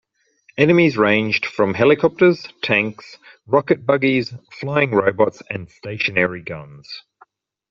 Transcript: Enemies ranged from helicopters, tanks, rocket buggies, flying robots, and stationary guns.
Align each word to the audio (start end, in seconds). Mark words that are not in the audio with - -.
Enemies 0.57 0.97
ranged 0.97 1.45
from 1.45 1.75
helicopters, 1.75 2.47
tanks, 2.63 3.17
rocket 3.45 3.85
buggies, 3.85 4.33
flying 4.51 4.89
robots, 4.89 5.43
and 5.47 5.69
stationary 5.69 6.41
guns. 6.41 7.03